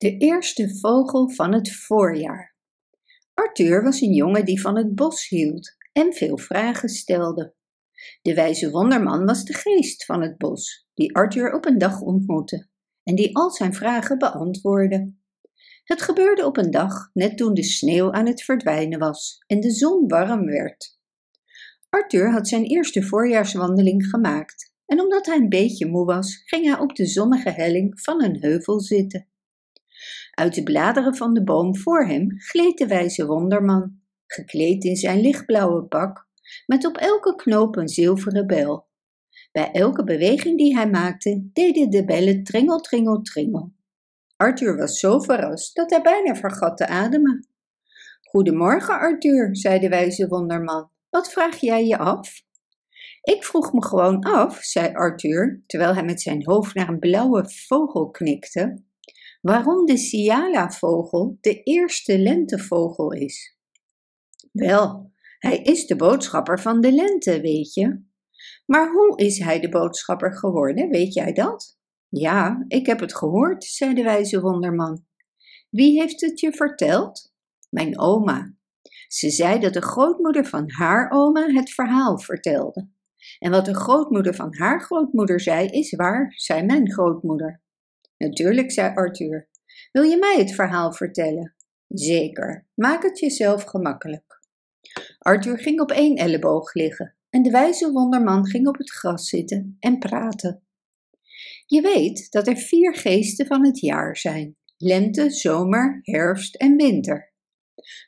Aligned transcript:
De 0.00 0.16
eerste 0.16 0.78
vogel 0.78 1.30
van 1.30 1.52
het 1.52 1.72
voorjaar. 1.72 2.56
Arthur 3.34 3.82
was 3.82 4.00
een 4.00 4.12
jongen 4.12 4.44
die 4.44 4.60
van 4.60 4.76
het 4.76 4.94
bos 4.94 5.28
hield 5.28 5.76
en 5.92 6.12
veel 6.12 6.38
vragen 6.38 6.88
stelde. 6.88 7.54
De 8.22 8.34
wijze 8.34 8.70
wonderman 8.70 9.24
was 9.24 9.44
de 9.44 9.54
geest 9.54 10.04
van 10.04 10.22
het 10.22 10.38
bos, 10.38 10.88
die 10.94 11.14
Arthur 11.14 11.52
op 11.52 11.66
een 11.66 11.78
dag 11.78 12.00
ontmoette 12.00 12.68
en 13.02 13.14
die 13.14 13.36
al 13.36 13.50
zijn 13.50 13.74
vragen 13.74 14.18
beantwoordde. 14.18 15.14
Het 15.84 16.02
gebeurde 16.02 16.46
op 16.46 16.56
een 16.56 16.70
dag, 16.70 17.10
net 17.12 17.36
toen 17.36 17.54
de 17.54 17.64
sneeuw 17.64 18.12
aan 18.12 18.26
het 18.26 18.42
verdwijnen 18.42 18.98
was 18.98 19.44
en 19.46 19.60
de 19.60 19.70
zon 19.70 20.08
warm 20.08 20.46
werd. 20.46 20.98
Arthur 21.88 22.30
had 22.30 22.48
zijn 22.48 22.64
eerste 22.64 23.02
voorjaarswandeling 23.02 24.06
gemaakt 24.06 24.74
en 24.86 25.00
omdat 25.00 25.26
hij 25.26 25.36
een 25.36 25.48
beetje 25.48 25.86
moe 25.86 26.04
was, 26.04 26.42
ging 26.44 26.64
hij 26.64 26.78
op 26.78 26.94
de 26.94 27.06
zonnige 27.06 27.50
helling 27.50 28.00
van 28.00 28.22
een 28.22 28.40
heuvel 28.40 28.80
zitten. 28.80 29.29
Uit 30.40 30.54
de 30.54 30.62
bladeren 30.62 31.16
van 31.16 31.34
de 31.34 31.44
boom 31.44 31.76
voor 31.76 32.06
hem 32.06 32.40
gleed 32.40 32.78
de 32.78 32.86
wijze 32.86 33.26
wonderman, 33.26 34.00
gekleed 34.26 34.84
in 34.84 34.96
zijn 34.96 35.20
lichtblauwe 35.20 35.84
pak, 35.84 36.28
met 36.66 36.86
op 36.86 36.96
elke 36.96 37.34
knoop 37.34 37.76
een 37.76 37.88
zilveren 37.88 38.46
bel. 38.46 38.88
Bij 39.52 39.70
elke 39.70 40.04
beweging 40.04 40.58
die 40.58 40.76
hij 40.76 40.90
maakte, 40.90 41.48
deden 41.52 41.90
de 41.90 42.04
bellen 42.04 42.44
tringel, 42.44 42.80
tringel, 42.80 43.22
tringel. 43.22 43.72
Arthur 44.36 44.76
was 44.76 44.98
zo 44.98 45.18
verrast 45.18 45.74
dat 45.76 45.90
hij 45.90 46.02
bijna 46.02 46.34
vergat 46.34 46.76
te 46.76 46.86
ademen. 46.86 47.48
Goedemorgen, 48.22 48.98
Arthur, 48.98 49.56
zei 49.56 49.78
de 49.78 49.88
wijze 49.88 50.28
wonderman. 50.28 50.90
Wat 51.10 51.32
vraag 51.32 51.56
jij 51.56 51.86
je 51.86 51.98
af? 51.98 52.42
Ik 53.22 53.44
vroeg 53.44 53.72
me 53.72 53.84
gewoon 53.84 54.20
af, 54.20 54.58
zei 54.62 54.94
Arthur, 54.94 55.62
terwijl 55.66 55.94
hij 55.94 56.04
met 56.04 56.20
zijn 56.20 56.44
hoofd 56.44 56.74
naar 56.74 56.88
een 56.88 56.98
blauwe 56.98 57.50
vogel 57.50 58.10
knikte, 58.10 58.88
waarom 59.40 59.86
de 59.86 59.96
Siala-vogel 59.96 61.38
de 61.40 61.62
eerste 61.62 62.18
lentevogel 62.18 63.12
is. 63.12 63.58
Wel, 64.52 65.12
hij 65.38 65.58
is 65.58 65.86
de 65.86 65.96
boodschapper 65.96 66.60
van 66.60 66.80
de 66.80 66.92
lente, 66.92 67.40
weet 67.40 67.74
je. 67.74 68.02
Maar 68.66 68.90
hoe 68.92 69.18
is 69.18 69.38
hij 69.38 69.60
de 69.60 69.68
boodschapper 69.68 70.36
geworden, 70.36 70.88
weet 70.88 71.14
jij 71.14 71.32
dat? 71.32 71.78
Ja, 72.08 72.64
ik 72.68 72.86
heb 72.86 73.00
het 73.00 73.16
gehoord, 73.16 73.64
zei 73.64 73.94
de 73.94 74.02
wijze 74.02 74.40
wonderman. 74.40 75.04
Wie 75.70 76.00
heeft 76.00 76.20
het 76.20 76.40
je 76.40 76.52
verteld? 76.52 77.32
Mijn 77.68 77.98
oma. 77.98 78.54
Ze 79.08 79.30
zei 79.30 79.58
dat 79.58 79.72
de 79.72 79.82
grootmoeder 79.82 80.46
van 80.46 80.70
haar 80.70 81.10
oma 81.10 81.46
het 81.46 81.70
verhaal 81.70 82.18
vertelde. 82.18 82.88
En 83.38 83.50
wat 83.50 83.64
de 83.64 83.74
grootmoeder 83.74 84.34
van 84.34 84.56
haar 84.56 84.80
grootmoeder 84.80 85.40
zei, 85.40 85.66
is 85.66 85.94
waar, 85.94 86.32
zei 86.36 86.62
mijn 86.62 86.92
grootmoeder. 86.92 87.62
Natuurlijk, 88.26 88.72
zei 88.72 88.94
Arthur. 88.94 89.48
Wil 89.92 90.02
je 90.02 90.16
mij 90.16 90.38
het 90.38 90.54
verhaal 90.54 90.92
vertellen? 90.92 91.54
Zeker, 91.88 92.66
maak 92.74 93.02
het 93.02 93.18
jezelf 93.18 93.62
gemakkelijk. 93.62 94.40
Arthur 95.18 95.58
ging 95.58 95.80
op 95.80 95.90
één 95.90 96.16
elleboog 96.16 96.74
liggen 96.74 97.16
en 97.30 97.42
de 97.42 97.50
wijze 97.50 97.92
wonderman 97.92 98.46
ging 98.46 98.68
op 98.68 98.78
het 98.78 98.90
gras 98.90 99.28
zitten 99.28 99.76
en 99.78 99.98
praten. 99.98 100.62
Je 101.66 101.80
weet 101.80 102.30
dat 102.30 102.46
er 102.46 102.56
vier 102.56 102.94
geesten 102.94 103.46
van 103.46 103.66
het 103.66 103.80
jaar 103.80 104.16
zijn: 104.16 104.56
lente, 104.76 105.30
zomer, 105.30 105.98
herfst 106.02 106.54
en 106.54 106.76
winter. 106.76 107.32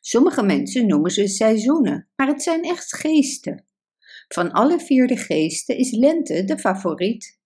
Sommige 0.00 0.42
mensen 0.42 0.86
noemen 0.86 1.10
ze 1.10 1.26
seizoenen, 1.26 2.08
maar 2.16 2.26
het 2.26 2.42
zijn 2.42 2.62
echt 2.62 2.96
geesten. 2.96 3.64
Van 4.28 4.50
alle 4.50 4.80
vier 4.80 5.06
de 5.06 5.16
geesten 5.16 5.76
is 5.76 5.90
lente 5.90 6.44
de 6.44 6.58
favoriet 6.58 7.40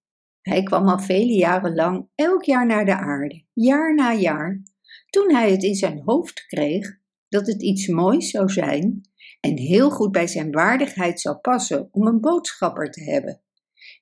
hij 0.49 0.63
kwam 0.63 0.89
al 0.89 0.99
vele 0.99 1.33
jaren 1.33 1.75
lang 1.75 2.09
elk 2.15 2.45
jaar 2.45 2.67
naar 2.67 2.85
de 2.85 2.97
aarde, 2.97 3.45
jaar 3.53 3.95
na 3.95 4.13
jaar, 4.13 4.63
toen 5.11 5.35
hij 5.35 5.51
het 5.51 5.63
in 5.63 5.75
zijn 5.75 6.03
hoofd 6.05 6.47
kreeg 6.47 6.99
dat 7.29 7.47
het 7.47 7.63
iets 7.63 7.87
moois 7.87 8.31
zou 8.31 8.49
zijn 8.49 9.01
en 9.41 9.57
heel 9.57 9.91
goed 9.91 10.13
bij 10.13 10.27
zijn 10.27 10.53
waardigheid 10.53 11.21
zou 11.21 11.37
passen 11.37 11.89
om 11.91 12.07
een 12.07 12.21
boodschapper 12.21 12.91
te 12.91 13.03
hebben. 13.03 13.43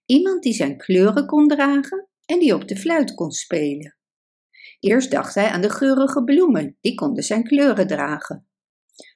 Iemand 0.06 0.42
die 0.42 0.52
zijn 0.52 0.76
kleuren 0.76 1.26
kon 1.26 1.48
dragen 1.48 2.08
en 2.24 2.38
die 2.38 2.54
op 2.54 2.68
de 2.68 2.76
fluit 2.76 3.14
kon 3.14 3.30
spelen. 3.30 3.96
Eerst 4.80 5.10
dacht 5.10 5.34
hij 5.34 5.48
aan 5.48 5.60
de 5.60 5.70
geurige 5.70 6.24
bloemen, 6.24 6.76
die 6.80 6.94
konden 6.94 7.24
zijn 7.24 7.44
kleuren 7.44 7.86
dragen. 7.86 8.48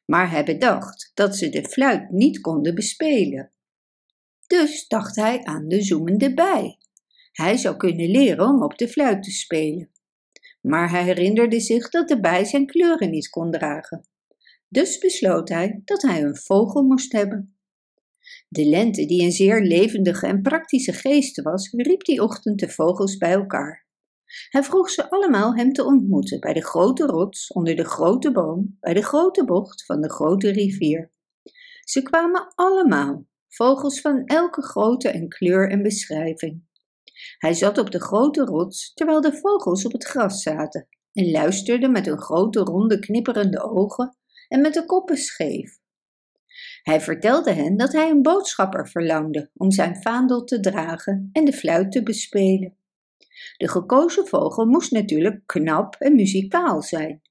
Maar 0.05 0.31
hij 0.31 0.45
bedacht 0.45 1.11
dat 1.15 1.37
ze 1.37 1.49
de 1.49 1.69
fluit 1.69 2.11
niet 2.11 2.41
konden 2.41 2.75
bespelen. 2.75 3.53
Dus 4.47 4.87
dacht 4.87 5.17
hij 5.17 5.45
aan 5.45 5.69
de 5.69 5.83
zoemende 5.83 6.35
bij. 6.35 6.79
Hij 7.39 7.57
zou 7.57 7.77
kunnen 7.77 8.11
leren 8.11 8.49
om 8.49 8.63
op 8.63 8.79
de 8.79 8.89
fluit 8.89 9.23
te 9.23 9.31
spelen. 9.31 9.91
Maar 10.61 10.91
hij 10.91 11.05
herinnerde 11.05 11.61
zich 11.61 11.89
dat 11.89 12.09
de 12.09 12.21
bij 12.21 12.45
zijn 12.45 12.67
kleuren 12.67 13.11
niet 13.11 13.29
kon 13.29 13.51
dragen. 13.51 14.09
Dus 14.69 14.99
besloot 14.99 15.49
hij 15.49 15.83
dat 15.85 16.03
hij 16.03 16.23
een 16.23 16.37
vogel 16.37 16.83
moest 16.83 17.13
hebben. 17.13 17.59
De 18.49 18.65
lente, 18.65 19.07
die 19.07 19.23
een 19.23 19.33
zeer 19.33 19.63
levendige 19.63 20.27
en 20.27 20.43
praktische 20.43 20.93
geest 20.93 21.43
was, 21.43 21.73
riep 21.73 22.05
die 22.05 22.23
ochtend 22.23 22.61
de 22.61 22.69
vogels 22.69 23.17
bij 23.17 23.33
elkaar. 23.33 23.87
Hij 24.49 24.63
vroeg 24.63 24.91
ze 24.91 25.11
allemaal 25.11 25.57
hem 25.57 25.73
te 25.73 25.85
ontmoeten 25.85 26.41
bij 26.41 26.53
de 26.53 26.65
grote 26.65 27.07
rots, 27.07 27.53
onder 27.53 27.77
de 27.77 27.85
grote 27.85 28.33
boom, 28.33 28.77
bij 28.81 28.95
de 28.95 29.03
grote 29.03 29.45
bocht 29.45 29.85
van 29.85 30.01
de 30.01 30.11
grote 30.11 30.51
rivier. 30.51 31.13
Ze 31.81 32.03
kwamen 32.03 32.53
allemaal, 32.55 33.27
vogels 33.49 34.01
van 34.01 34.25
elke 34.25 34.63
grootte 34.63 35.09
en 35.09 35.29
kleur 35.29 35.71
en 35.71 35.83
beschrijving. 35.83 36.67
Hij 37.39 37.55
zat 37.55 37.79
op 37.79 37.91
de 37.91 38.01
grote 38.01 38.45
rots 38.45 38.93
terwijl 38.95 39.21
de 39.21 39.37
vogels 39.37 39.85
op 39.85 39.93
het 39.93 40.05
gras 40.05 40.43
zaten 40.43 40.89
en 41.13 41.31
luisterde 41.31 41.89
met 41.89 42.07
hun 42.07 42.21
grote 42.21 42.61
ronde 42.61 42.99
knipperende 42.99 43.63
ogen 43.63 44.17
en 44.49 44.61
met 44.61 44.75
de 44.75 44.85
koppen 44.85 45.17
scheef. 45.17 45.79
Hij 46.83 47.01
vertelde 47.01 47.53
hen 47.53 47.77
dat 47.77 47.93
hij 47.93 48.11
een 48.11 48.23
boodschapper 48.23 48.89
verlangde 48.89 49.51
om 49.55 49.71
zijn 49.71 50.03
vaandel 50.03 50.45
te 50.45 50.61
dragen 50.61 51.29
en 51.33 51.45
de 51.45 51.53
fluit 51.53 51.93
te 51.93 52.03
bespelen. 52.03 52.77
De 53.57 53.69
gekozen 53.69 54.27
vogel 54.27 54.67
moest 54.67 54.93
natuurlijk 54.93 55.43
knap 55.47 55.95
en 55.95 56.15
muzikaal 56.15 56.83
zijn, 56.83 57.23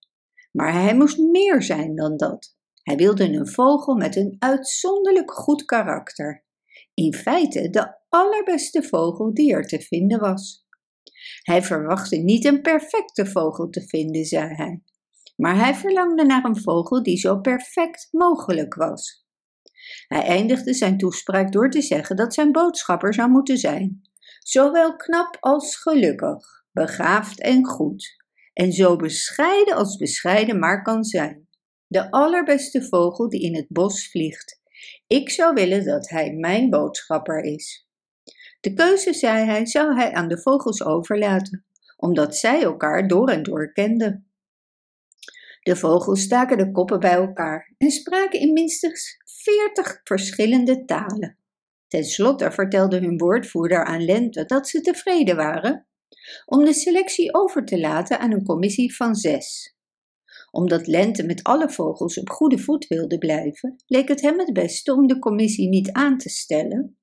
maar 0.52 0.74
hij 0.74 0.96
moest 0.96 1.18
meer 1.18 1.62
zijn 1.62 1.96
dan 1.96 2.18
dat. 2.18 2.56
Hij 2.84 2.96
wilde 2.96 3.24
een 3.24 3.48
vogel 3.48 3.96
met 3.96 4.16
een 4.16 4.36
uitzonderlijk 4.40 5.32
goed 5.32 5.66
karakter. 5.66 6.46
In 7.00 7.14
feite 7.14 7.70
de 7.70 7.96
allerbeste 8.10 8.84
vogel 8.84 9.34
die 9.34 9.54
er 9.54 9.68
te 9.68 9.80
vinden 9.80 10.20
was. 10.20 10.66
Hij 11.42 11.64
verwachtte 11.64 12.16
niet 12.16 12.46
een 12.46 12.62
perfecte 12.62 13.26
vogel 13.26 13.70
te 13.70 13.82
vinden, 13.88 14.26
zei 14.26 14.54
hij, 14.54 14.82
maar 15.36 15.56
hij 15.56 15.76
verlangde 15.76 16.26
naar 16.26 16.44
een 16.44 16.62
vogel 16.62 17.04
die 17.04 17.18
zo 17.18 17.40
perfect 17.40 18.08
mogelijk 18.12 18.74
was. 18.74 19.26
Hij 20.08 20.24
eindigde 20.24 20.74
zijn 20.74 20.98
toespraak 20.98 21.52
door 21.52 21.70
te 21.70 21.82
zeggen 21.82 22.16
dat 22.16 22.34
zijn 22.34 22.52
boodschapper 22.52 23.14
zou 23.14 23.30
moeten 23.30 23.58
zijn, 23.58 24.02
zowel 24.40 24.96
knap 24.96 25.38
als 25.40 25.76
gelukkig, 25.76 26.66
begaafd 26.72 27.42
en 27.42 27.66
goed, 27.66 28.16
en 28.54 28.72
zo 28.72 28.96
bescheiden 28.96 29.76
als 29.76 29.98
bescheiden 29.98 30.60
maar 30.60 30.84
kan 30.84 31.04
zijn. 31.04 31.48
De 31.88 32.12
allerbeste 32.12 32.84
vogel 32.84 33.30
die 33.30 33.42
in 33.42 33.56
het 33.56 33.68
bos 33.70 34.10
vliegt. 34.10 34.62
Ik 35.08 35.30
zou 35.30 35.54
willen 35.54 35.86
dat 35.86 36.10
hij 36.10 36.34
mijn 36.34 36.70
boodschapper 36.70 37.44
is. 37.44 37.88
De 38.60 38.74
keuze, 38.74 39.14
zei 39.14 39.46
hij, 39.46 39.66
zou 39.66 39.96
hij 39.96 40.14
aan 40.14 40.28
de 40.28 40.42
vogels 40.42 40.84
overlaten, 40.84 41.66
omdat 41.98 42.36
zij 42.36 42.62
elkaar 42.62 43.08
door 43.08 43.30
en 43.30 43.44
door 43.44 43.72
kenden. 43.74 44.32
De 45.62 45.76
vogels 45.76 46.22
staken 46.22 46.58
de 46.58 46.72
koppen 46.72 47.00
bij 47.00 47.14
elkaar 47.14 47.74
en 47.78 47.92
spraken 47.92 48.40
in 48.40 48.54
minstens 48.54 49.18
veertig 49.26 50.02
verschillende 50.04 50.86
talen. 50.86 51.38
Ten 51.88 52.04
slotte 52.04 52.52
vertelde 52.52 53.00
hun 53.00 53.18
woordvoerder 53.18 53.86
aan 53.86 54.06
Lente 54.06 54.46
dat 54.46 54.68
ze 54.68 54.82
tevreden 54.82 55.36
waren 55.36 55.88
om 56.46 56.66
de 56.66 56.74
selectie 56.74 57.34
over 57.34 57.66
te 57.66 57.80
laten 57.80 58.20
aan 58.20 58.32
een 58.32 58.44
commissie 58.44 58.96
van 58.96 59.16
zes. 59.16 59.77
Omdat 60.52 60.88
Lente 60.88 61.24
met 61.26 61.44
alle 61.44 61.70
vogels 61.70 62.20
op 62.20 62.30
goede 62.30 62.58
voet 62.58 62.88
wilde 62.88 63.18
blijven, 63.18 63.76
leek 63.86 64.08
het 64.08 64.22
hem 64.22 64.40
het 64.40 64.54
beste 64.54 64.94
om 64.94 65.08
de 65.08 65.20
commissie 65.20 65.70
niet 65.70 65.92
aan 65.92 66.18
te 66.18 66.30
stellen, 66.30 66.98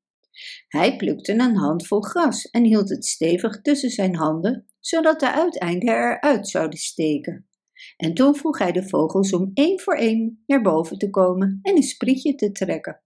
hij 0.68 0.96
plukte 0.96 1.32
een 1.32 1.56
handvol 1.56 2.00
gras 2.00 2.50
en 2.50 2.64
hield 2.64 2.88
het 2.88 3.06
stevig 3.06 3.60
tussen 3.60 3.90
zijn 3.90 4.16
handen, 4.16 4.66
zodat 4.80 5.20
de 5.20 5.32
uiteinden 5.32 5.88
eruit 5.88 6.48
zouden 6.48 6.78
steken. 6.78 7.48
En 7.96 8.14
toen 8.14 8.34
vroeg 8.34 8.58
hij 8.58 8.72
de 8.72 8.88
vogels 8.88 9.32
om 9.32 9.50
één 9.54 9.80
voor 9.80 9.96
één 9.96 10.42
naar 10.46 10.62
boven 10.62 10.98
te 10.98 11.10
komen 11.10 11.58
en 11.62 11.76
een 11.76 11.82
sprietje 11.82 12.34
te 12.34 12.52
trekken. 12.52 13.02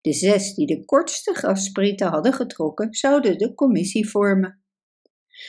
De 0.00 0.12
zes 0.12 0.54
die 0.54 0.66
de 0.66 0.84
kortste 0.84 1.34
grassprieten 1.34 2.08
hadden 2.08 2.32
getrokken, 2.32 2.94
zouden 2.94 3.38
de 3.38 3.54
commissie 3.54 4.08
vormen. 4.08 4.64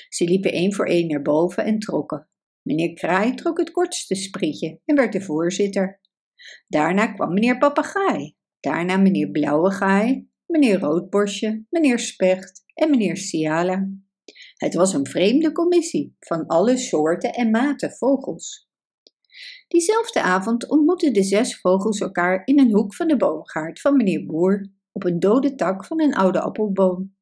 Ze 0.09 0.23
liepen 0.23 0.51
één 0.51 0.73
voor 0.73 0.85
één 0.85 1.07
naar 1.07 1.21
boven 1.21 1.65
en 1.65 1.79
trokken. 1.79 2.29
Meneer 2.67 2.93
Kraai 2.93 3.33
trok 3.33 3.57
het 3.57 3.71
kortste 3.71 4.15
sprietje 4.15 4.79
en 4.85 4.95
werd 4.95 5.13
de 5.13 5.21
voorzitter. 5.21 6.01
Daarna 6.67 7.07
kwam 7.07 7.33
meneer 7.33 7.57
Papegaai, 7.57 8.35
daarna 8.59 8.97
meneer 8.97 9.29
Blauwegaai 9.29 10.29
meneer 10.45 10.79
Roodborstje, 10.79 11.65
meneer 11.69 11.99
Specht 11.99 12.63
en 12.73 12.89
meneer 12.89 13.17
Siala. 13.17 13.87
Het 14.55 14.73
was 14.73 14.93
een 14.93 15.07
vreemde 15.07 15.51
commissie 15.51 16.15
van 16.19 16.45
alle 16.45 16.77
soorten 16.77 17.33
en 17.33 17.49
maten 17.49 17.91
vogels. 17.91 18.69
Diezelfde 19.67 20.21
avond 20.21 20.69
ontmoetten 20.69 21.13
de 21.13 21.23
zes 21.23 21.59
vogels 21.59 21.99
elkaar 21.99 22.41
in 22.45 22.59
een 22.59 22.73
hoek 22.73 22.95
van 22.95 23.07
de 23.07 23.17
boomgaard 23.17 23.81
van 23.81 23.95
meneer 23.95 24.25
Boer 24.25 24.71
op 24.91 25.03
een 25.03 25.19
dode 25.19 25.55
tak 25.55 25.85
van 25.85 26.01
een 26.01 26.15
oude 26.15 26.41
appelboom. 26.41 27.15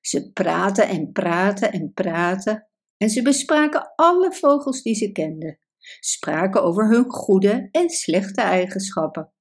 Ze 0.00 0.32
praten 0.32 0.88
en 0.88 1.12
praten 1.12 1.72
en 1.72 1.92
praten 1.92 2.69
en 3.00 3.10
ze 3.10 3.22
bespraken 3.22 3.92
alle 3.96 4.32
vogels 4.32 4.82
die 4.82 4.94
ze 4.94 5.12
kenden, 5.12 5.58
spraken 6.00 6.62
over 6.62 6.88
hun 6.88 7.10
goede 7.10 7.68
en 7.70 7.90
slechte 7.90 8.40
eigenschappen. 8.40 9.32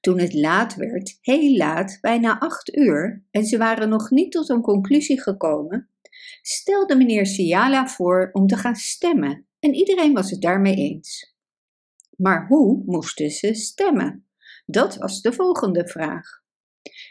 Toen 0.00 0.18
het 0.18 0.34
laat 0.34 0.74
werd, 0.74 1.18
heel 1.20 1.56
laat, 1.56 1.98
bijna 2.00 2.38
acht 2.38 2.76
uur, 2.76 3.24
en 3.30 3.44
ze 3.44 3.58
waren 3.58 3.88
nog 3.88 4.10
niet 4.10 4.32
tot 4.32 4.48
een 4.48 4.62
conclusie 4.62 5.20
gekomen, 5.20 5.90
stelde 6.42 6.96
meneer 6.96 7.26
Siala 7.26 7.86
voor 7.86 8.30
om 8.32 8.46
te 8.46 8.56
gaan 8.56 8.76
stemmen 8.76 9.46
en 9.58 9.74
iedereen 9.74 10.12
was 10.12 10.30
het 10.30 10.40
daarmee 10.40 10.74
eens. 10.74 11.36
Maar 12.16 12.46
hoe 12.46 12.82
moesten 12.86 13.30
ze 13.30 13.54
stemmen? 13.54 14.26
Dat 14.66 14.96
was 14.96 15.20
de 15.20 15.32
volgende 15.32 15.88
vraag. 15.88 16.42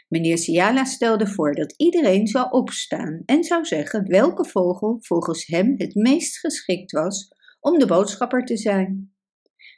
Meneer 0.08 0.38
Siala 0.38 0.84
stelde 0.84 1.26
voor 1.26 1.54
dat 1.54 1.74
iedereen 1.76 2.26
zou 2.26 2.50
opstaan 2.50 3.22
en 3.26 3.44
zou 3.44 3.64
zeggen 3.64 4.08
welke 4.08 4.44
vogel 4.44 4.96
volgens 5.00 5.46
hem 5.46 5.74
het 5.76 5.94
meest 5.94 6.38
geschikt 6.38 6.92
was 6.92 7.28
om 7.60 7.78
de 7.78 7.86
boodschapper 7.86 8.44
te 8.44 8.56
zijn. 8.56 9.12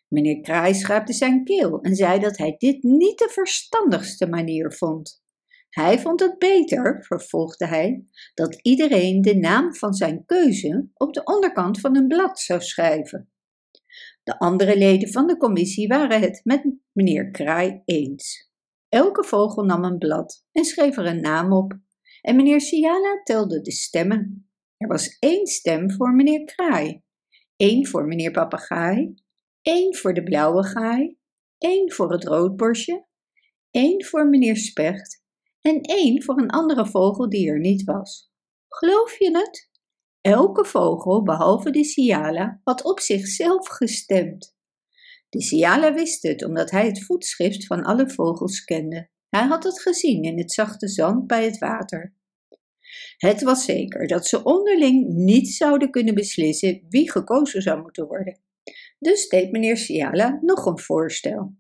Meneer 0.08 0.40
Kraai 0.40 0.74
schraapte 0.74 1.12
zijn 1.12 1.44
keel 1.44 1.80
en 1.80 1.94
zei 1.94 2.20
dat 2.20 2.38
hij 2.38 2.54
dit 2.58 2.82
niet 2.82 3.18
de 3.18 3.28
verstandigste 3.32 4.26
manier 4.26 4.72
vond. 4.72 5.22
Hij 5.70 5.98
vond 5.98 6.20
het 6.20 6.38
beter, 6.38 7.04
vervolgde 7.04 7.66
hij, 7.66 8.04
dat 8.34 8.58
iedereen 8.62 9.20
de 9.20 9.36
naam 9.36 9.74
van 9.74 9.94
zijn 9.94 10.24
keuze 10.26 10.88
op 10.94 11.14
de 11.14 11.24
onderkant 11.24 11.80
van 11.80 11.96
een 11.96 12.08
blad 12.08 12.40
zou 12.40 12.60
schrijven. 12.60 13.30
De 14.22 14.38
andere 14.38 14.78
leden 14.78 15.12
van 15.12 15.26
de 15.26 15.36
commissie 15.36 15.88
waren 15.88 16.20
het 16.20 16.40
met 16.44 16.66
meneer 16.92 17.30
Kraai 17.30 17.82
eens. 17.84 18.49
Elke 18.90 19.24
vogel 19.24 19.64
nam 19.64 19.84
een 19.84 19.98
blad 19.98 20.46
en 20.52 20.64
schreef 20.64 20.96
er 20.96 21.06
een 21.06 21.20
naam 21.20 21.52
op, 21.52 21.78
en 22.22 22.36
meneer 22.36 22.60
Siala 22.60 23.22
telde 23.22 23.60
de 23.60 23.72
stemmen. 23.72 24.50
Er 24.76 24.88
was 24.88 25.16
één 25.18 25.46
stem 25.46 25.90
voor 25.90 26.14
meneer 26.14 26.44
Kraai, 26.44 27.02
één 27.56 27.86
voor 27.86 28.06
meneer 28.06 28.30
Papegaai, 28.30 29.14
één 29.62 29.96
voor 29.96 30.14
de 30.14 30.22
blauwe 30.22 30.64
gaai, 30.64 31.18
één 31.58 31.92
voor 31.92 32.12
het 32.12 32.24
roodborstje, 32.24 33.06
één 33.70 34.04
voor 34.04 34.28
meneer 34.28 34.56
Specht 34.56 35.24
en 35.60 35.80
één 35.80 36.22
voor 36.22 36.38
een 36.38 36.50
andere 36.50 36.86
vogel 36.86 37.28
die 37.28 37.50
er 37.50 37.60
niet 37.60 37.84
was. 37.84 38.32
Geloof 38.68 39.18
je 39.18 39.38
het? 39.38 39.70
Elke 40.20 40.64
vogel, 40.64 41.22
behalve 41.22 41.70
de 41.70 41.84
Siala, 41.84 42.60
had 42.64 42.84
op 42.84 43.00
zichzelf 43.00 43.68
gestemd. 43.68 44.58
De 45.30 45.42
Siala 45.42 45.94
wist 45.94 46.22
het, 46.22 46.44
omdat 46.44 46.70
hij 46.70 46.86
het 46.86 47.04
voetschrift 47.04 47.66
van 47.66 47.82
alle 47.82 48.10
vogels 48.10 48.64
kende. 48.64 49.08
Hij 49.28 49.46
had 49.46 49.64
het 49.64 49.80
gezien 49.80 50.22
in 50.22 50.38
het 50.38 50.52
zachte 50.52 50.88
zand 50.88 51.26
bij 51.26 51.44
het 51.44 51.58
water. 51.58 52.14
Het 53.16 53.42
was 53.42 53.64
zeker 53.64 54.06
dat 54.06 54.26
ze 54.26 54.42
onderling 54.42 55.08
niet 55.08 55.48
zouden 55.48 55.90
kunnen 55.90 56.14
beslissen 56.14 56.86
wie 56.88 57.10
gekozen 57.10 57.62
zou 57.62 57.82
moeten 57.82 58.06
worden. 58.06 58.40
Dus 58.98 59.28
deed 59.28 59.50
meneer 59.50 59.76
Siala 59.76 60.38
nog 60.40 60.66
een 60.66 60.78
voorstel. 60.78 61.54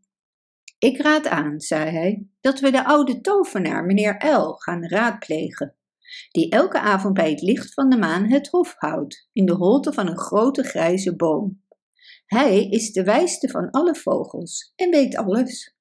Ik 0.78 1.00
raad 1.00 1.26
aan, 1.26 1.60
zei 1.60 1.90
hij, 1.90 2.26
dat 2.40 2.60
we 2.60 2.70
de 2.70 2.84
oude 2.84 3.20
tovenaar, 3.20 3.84
meneer 3.84 4.26
L, 4.26 4.52
gaan 4.52 4.86
raadplegen, 4.86 5.76
die 6.30 6.50
elke 6.50 6.80
avond 6.80 7.14
bij 7.14 7.30
het 7.30 7.42
licht 7.42 7.74
van 7.74 7.88
de 7.88 7.96
maan 7.96 8.30
het 8.30 8.48
hof 8.48 8.74
houdt, 8.76 9.28
in 9.32 9.46
de 9.46 9.52
holte 9.52 9.92
van 9.92 10.06
een 10.06 10.18
grote 10.18 10.62
grijze 10.62 11.16
boom. 11.16 11.62
Hij 12.30 12.68
is 12.68 12.92
de 12.92 13.04
wijste 13.04 13.48
van 13.48 13.70
alle 13.70 13.94
vogels 13.94 14.72
en 14.76 14.90
weet 14.90 15.16
alles. 15.16 15.74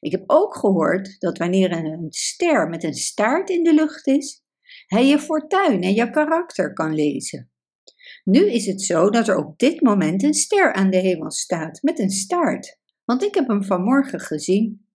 Ik 0.00 0.12
heb 0.12 0.22
ook 0.26 0.56
gehoord 0.56 1.16
dat 1.18 1.38
wanneer 1.38 1.72
een 1.72 2.06
ster 2.08 2.68
met 2.68 2.84
een 2.84 2.94
staart 2.94 3.50
in 3.50 3.62
de 3.62 3.74
lucht 3.74 4.06
is, 4.06 4.44
hij 4.86 5.06
je 5.06 5.18
fortuin 5.18 5.82
en 5.82 5.94
je 5.94 6.10
karakter 6.10 6.72
kan 6.72 6.94
lezen. 6.94 7.50
Nu 8.24 8.50
is 8.50 8.66
het 8.66 8.82
zo 8.82 9.10
dat 9.10 9.28
er 9.28 9.36
op 9.36 9.58
dit 9.58 9.80
moment 9.80 10.22
een 10.22 10.34
ster 10.34 10.72
aan 10.72 10.90
de 10.90 10.96
hemel 10.96 11.30
staat 11.30 11.82
met 11.82 11.98
een 11.98 12.10
staart, 12.10 12.78
want 13.04 13.22
ik 13.22 13.34
heb 13.34 13.48
hem 13.48 13.64
vanmorgen 13.64 14.20
gezien. 14.20 14.86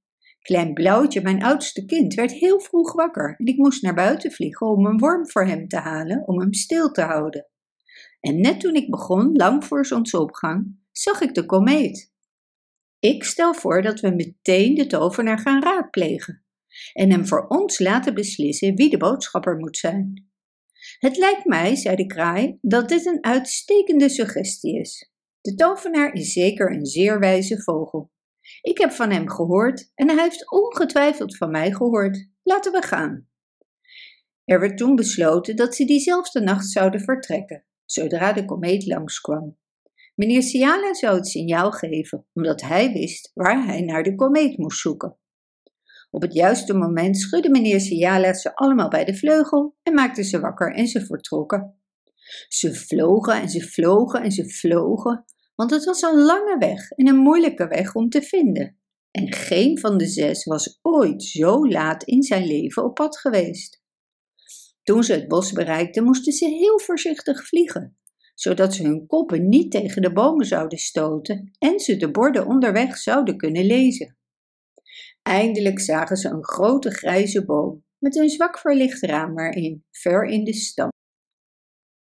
Klein 0.41 0.73
Blauwtje, 0.73 1.21
mijn 1.21 1.43
oudste 1.43 1.85
kind, 1.85 2.13
werd 2.13 2.31
heel 2.31 2.59
vroeg 2.59 2.93
wakker 2.93 3.35
en 3.37 3.45
ik 3.45 3.57
moest 3.57 3.81
naar 3.81 3.93
buiten 3.95 4.31
vliegen 4.31 4.67
om 4.67 4.85
een 4.85 4.99
worm 4.99 5.29
voor 5.29 5.45
hem 5.45 5.67
te 5.67 5.77
halen 5.77 6.27
om 6.27 6.39
hem 6.39 6.53
stil 6.53 6.91
te 6.91 7.01
houden. 7.01 7.45
En 8.19 8.41
net 8.41 8.59
toen 8.59 8.75
ik 8.75 8.89
begon, 8.89 9.35
lang 9.35 9.65
voor 9.65 9.85
zonsopgang, 9.85 10.79
zag 10.91 11.21
ik 11.21 11.33
de 11.33 11.45
komeet. 11.45 12.13
Ik 12.99 13.23
stel 13.23 13.53
voor 13.53 13.81
dat 13.81 13.99
we 13.99 14.09
meteen 14.09 14.75
de 14.75 14.87
tovenaar 14.87 15.39
gaan 15.39 15.63
raadplegen 15.63 16.45
en 16.93 17.11
hem 17.11 17.27
voor 17.27 17.47
ons 17.47 17.79
laten 17.79 18.13
beslissen 18.13 18.75
wie 18.75 18.89
de 18.89 18.97
boodschapper 18.97 19.57
moet 19.57 19.77
zijn. 19.77 20.29
Het 20.99 21.17
lijkt 21.17 21.45
mij, 21.45 21.75
zei 21.75 21.95
de 21.95 22.05
kraai, 22.05 22.57
dat 22.61 22.89
dit 22.89 23.05
een 23.05 23.23
uitstekende 23.23 24.09
suggestie 24.09 24.79
is. 24.79 25.11
De 25.41 25.55
tovenaar 25.55 26.13
is 26.13 26.33
zeker 26.33 26.71
een 26.71 26.85
zeer 26.85 27.19
wijze 27.19 27.61
vogel. 27.61 28.11
Ik 28.61 28.77
heb 28.77 28.91
van 28.91 29.11
hem 29.11 29.29
gehoord 29.29 29.91
en 29.95 30.09
hij 30.09 30.23
heeft 30.23 30.51
ongetwijfeld 30.51 31.37
van 31.37 31.51
mij 31.51 31.71
gehoord. 31.71 32.29
Laten 32.43 32.71
we 32.71 32.81
gaan. 32.81 33.29
Er 34.45 34.59
werd 34.59 34.77
toen 34.77 34.95
besloten 34.95 35.55
dat 35.55 35.75
ze 35.75 35.85
diezelfde 35.85 36.41
nacht 36.41 36.69
zouden 36.69 37.01
vertrekken, 37.01 37.65
zodra 37.85 38.33
de 38.33 38.45
komeet 38.45 38.85
langskwam. 38.85 39.57
Meneer 40.15 40.43
Siala 40.43 40.93
zou 40.93 41.15
het 41.15 41.27
signaal 41.27 41.71
geven, 41.71 42.25
omdat 42.33 42.61
hij 42.61 42.91
wist 42.91 43.31
waar 43.33 43.65
hij 43.65 43.81
naar 43.81 44.03
de 44.03 44.15
komeet 44.15 44.57
moest 44.57 44.79
zoeken. 44.79 45.17
Op 46.09 46.21
het 46.21 46.33
juiste 46.33 46.73
moment 46.73 47.17
schudde 47.17 47.49
meneer 47.49 47.79
Siala 47.79 48.33
ze 48.33 48.55
allemaal 48.55 48.89
bij 48.89 49.05
de 49.05 49.15
vleugel 49.15 49.75
en 49.83 49.93
maakte 49.93 50.23
ze 50.23 50.39
wakker 50.39 50.73
en 50.73 50.87
ze 50.87 51.05
vertrokken. 51.05 51.75
Ze 52.47 52.75
vlogen 52.75 53.41
en 53.41 53.49
ze 53.49 53.61
vlogen 53.61 54.21
en 54.21 54.31
ze 54.31 54.49
vlogen, 54.49 55.25
want 55.55 55.71
het 55.71 55.85
was 55.85 56.01
een 56.01 56.17
lange 56.17 56.57
weg 56.57 56.91
en 56.91 57.07
een 57.07 57.17
moeilijke 57.17 57.67
weg 57.67 57.95
om 57.95 58.09
te 58.09 58.21
vinden. 58.21 58.79
En 59.11 59.33
geen 59.33 59.79
van 59.79 59.97
de 59.97 60.07
zes 60.07 60.45
was 60.45 60.79
ooit 60.81 61.23
zo 61.23 61.67
laat 61.67 62.03
in 62.03 62.23
zijn 62.23 62.45
leven 62.45 62.83
op 62.83 62.95
pad 62.95 63.17
geweest. 63.17 63.81
Toen 64.83 65.03
ze 65.03 65.13
het 65.13 65.27
bos 65.27 65.51
bereikten, 65.51 66.03
moesten 66.03 66.33
ze 66.33 66.45
heel 66.45 66.79
voorzichtig 66.79 67.47
vliegen, 67.47 67.97
zodat 68.41 68.73
ze 68.73 68.83
hun 68.83 69.07
koppen 69.07 69.49
niet 69.49 69.71
tegen 69.71 70.01
de 70.01 70.11
bomen 70.11 70.45
zouden 70.45 70.77
stoten 70.77 71.51
en 71.59 71.79
ze 71.79 71.97
de 71.97 72.11
borden 72.11 72.45
onderweg 72.45 72.97
zouden 72.97 73.37
kunnen 73.37 73.65
lezen. 73.65 74.17
Eindelijk 75.21 75.79
zagen 75.79 76.17
ze 76.17 76.29
een 76.29 76.43
grote 76.43 76.91
grijze 76.91 77.45
boom 77.45 77.83
met 77.97 78.15
een 78.15 78.29
zwak 78.29 78.59
verlicht 78.59 79.01
raam 79.01 79.39
erin, 79.39 79.85
ver 79.91 80.25
in 80.25 80.43
de 80.43 80.53
stam. 80.53 80.89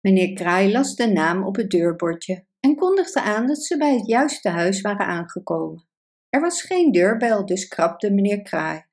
Meneer 0.01 0.33
Kraai 0.33 0.71
las 0.71 0.95
de 0.95 1.07
naam 1.07 1.43
op 1.43 1.55
het 1.55 1.69
deurbordje 1.69 2.45
en 2.59 2.75
kondigde 2.75 3.21
aan 3.21 3.47
dat 3.47 3.63
ze 3.63 3.77
bij 3.77 3.93
het 3.93 4.07
juiste 4.07 4.49
huis 4.49 4.81
waren 4.81 5.05
aangekomen. 5.05 5.87
Er 6.29 6.41
was 6.41 6.61
geen 6.61 6.91
deurbel, 6.91 7.45
dus 7.45 7.67
krabde 7.67 8.11
meneer 8.11 8.41
Kraai. 8.41 8.83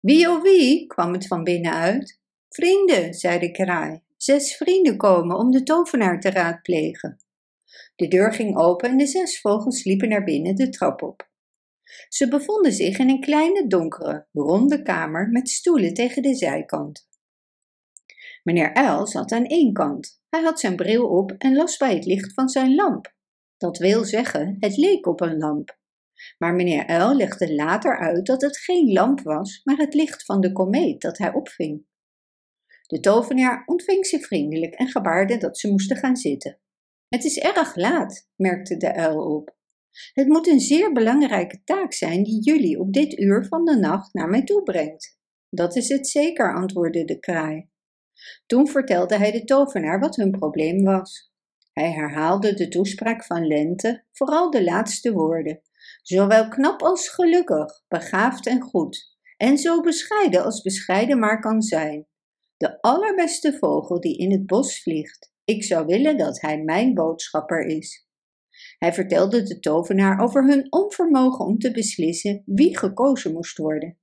Wie 0.00 0.30
oh 0.30 0.42
wie, 0.42 0.86
kwam 0.86 1.12
het 1.12 1.26
van 1.26 1.44
binnenuit. 1.44 2.20
Vrienden, 2.48 3.14
zei 3.14 3.38
de 3.38 3.50
kraai. 3.50 4.02
Zes 4.22 4.56
vrienden 4.56 4.96
komen 4.96 5.36
om 5.36 5.50
de 5.50 5.62
tovenaar 5.62 6.20
te 6.20 6.30
raadplegen. 6.30 7.16
De 7.96 8.08
deur 8.08 8.32
ging 8.32 8.56
open 8.56 8.90
en 8.90 8.96
de 8.96 9.06
zes 9.06 9.40
vogels 9.40 9.84
liepen 9.84 10.08
naar 10.08 10.24
binnen 10.24 10.54
de 10.54 10.68
trap 10.68 11.02
op. 11.02 11.30
Ze 12.08 12.28
bevonden 12.28 12.72
zich 12.72 12.98
in 12.98 13.08
een 13.08 13.20
kleine 13.20 13.66
donkere, 13.66 14.26
ronde 14.32 14.82
kamer 14.82 15.28
met 15.28 15.48
stoelen 15.48 15.94
tegen 15.94 16.22
de 16.22 16.34
zijkant. 16.34 17.08
Meneer 18.42 18.74
Uil 18.74 19.06
zat 19.06 19.32
aan 19.32 19.46
één 19.46 19.72
kant. 19.72 20.20
Hij 20.28 20.42
had 20.42 20.60
zijn 20.60 20.76
bril 20.76 21.08
op 21.08 21.32
en 21.38 21.54
las 21.54 21.76
bij 21.76 21.94
het 21.94 22.04
licht 22.04 22.34
van 22.34 22.48
zijn 22.48 22.74
lamp. 22.74 23.14
Dat 23.56 23.78
wil 23.78 24.04
zeggen, 24.04 24.56
het 24.58 24.76
leek 24.76 25.06
op 25.06 25.20
een 25.20 25.38
lamp. 25.38 25.78
Maar 26.38 26.54
meneer 26.54 26.86
Uil 26.86 27.16
legde 27.16 27.54
later 27.54 27.98
uit 27.98 28.26
dat 28.26 28.42
het 28.42 28.58
geen 28.58 28.92
lamp 28.92 29.20
was, 29.20 29.60
maar 29.64 29.76
het 29.76 29.94
licht 29.94 30.24
van 30.24 30.40
de 30.40 30.52
komeet 30.52 31.00
dat 31.00 31.18
hij 31.18 31.32
opving. 31.32 31.90
De 32.92 33.00
tovenaar 33.00 33.62
ontving 33.66 34.06
ze 34.06 34.20
vriendelijk 34.20 34.74
en 34.74 34.88
gebaarde 34.88 35.36
dat 35.36 35.58
ze 35.58 35.70
moesten 35.70 35.96
gaan 35.96 36.16
zitten. 36.16 36.58
Het 37.08 37.24
is 37.24 37.38
erg 37.38 37.76
laat, 37.76 38.28
merkte 38.36 38.76
de 38.76 38.94
uil 38.94 39.36
op. 39.36 39.56
Het 40.12 40.28
moet 40.28 40.46
een 40.46 40.60
zeer 40.60 40.92
belangrijke 40.92 41.62
taak 41.64 41.92
zijn 41.92 42.22
die 42.22 42.42
jullie 42.42 42.80
op 42.80 42.92
dit 42.92 43.18
uur 43.18 43.46
van 43.46 43.64
de 43.64 43.76
nacht 43.76 44.14
naar 44.14 44.28
mij 44.28 44.42
toe 44.42 44.62
brengt. 44.62 45.18
Dat 45.50 45.76
is 45.76 45.88
het 45.88 46.08
zeker, 46.08 46.54
antwoordde 46.54 47.04
de 47.04 47.18
kraai. 47.18 47.68
Toen 48.46 48.68
vertelde 48.68 49.16
hij 49.16 49.32
de 49.32 49.44
tovenaar 49.44 50.00
wat 50.00 50.16
hun 50.16 50.30
probleem 50.30 50.84
was. 50.84 51.32
Hij 51.72 51.92
herhaalde 51.92 52.54
de 52.54 52.68
toespraak 52.68 53.24
van 53.24 53.46
Lente, 53.46 54.04
vooral 54.10 54.50
de 54.50 54.64
laatste 54.64 55.12
woorden. 55.12 55.62
Zowel 56.02 56.48
knap 56.48 56.82
als 56.82 57.08
gelukkig, 57.08 57.84
begaafd 57.88 58.46
en 58.46 58.60
goed, 58.60 59.18
en 59.36 59.58
zo 59.58 59.80
bescheiden 59.80 60.44
als 60.44 60.62
bescheiden 60.62 61.18
maar 61.18 61.40
kan 61.40 61.62
zijn. 61.62 62.10
Allerbeste 62.82 63.56
vogel 63.58 64.00
die 64.00 64.18
in 64.18 64.32
het 64.32 64.46
bos 64.46 64.82
vliegt. 64.82 65.32
Ik 65.44 65.64
zou 65.64 65.86
willen 65.86 66.18
dat 66.18 66.40
hij 66.40 66.62
mijn 66.62 66.94
boodschapper 66.94 67.66
is. 67.66 68.06
Hij 68.78 68.92
vertelde 68.92 69.42
de 69.42 69.58
tovenaar 69.58 70.20
over 70.20 70.46
hun 70.46 70.66
onvermogen 70.72 71.44
om 71.44 71.58
te 71.58 71.70
beslissen 71.70 72.42
wie 72.46 72.78
gekozen 72.78 73.32
moest 73.32 73.56
worden, 73.56 73.98